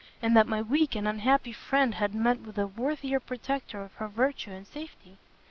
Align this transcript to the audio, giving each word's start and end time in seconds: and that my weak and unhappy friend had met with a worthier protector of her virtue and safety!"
and 0.19 0.35
that 0.35 0.47
my 0.47 0.63
weak 0.63 0.95
and 0.95 1.07
unhappy 1.07 1.53
friend 1.53 1.93
had 1.93 2.15
met 2.15 2.39
with 2.39 2.57
a 2.57 2.65
worthier 2.65 3.19
protector 3.19 3.83
of 3.83 3.93
her 3.97 4.07
virtue 4.07 4.49
and 4.49 4.65
safety!" 4.65 5.19